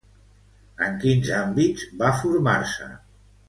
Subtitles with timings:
[0.85, 2.93] En quins àmbits va formar-se?